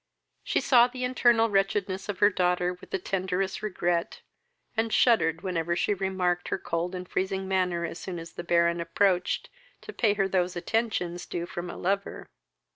[0.43, 4.21] She saw the internal wretchedness of her daughter with the tenderest regret,
[4.75, 8.81] and shuddered whenever she remarked her cold and freezing manner as soon as the Baron
[8.81, 9.47] approached
[9.81, 12.25] to pay her those attentions due from a lover.